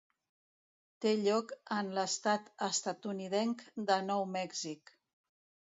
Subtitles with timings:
[1.05, 3.63] Té lloc en l'Estat estatunidenc
[3.93, 4.99] de Nou Mèxic.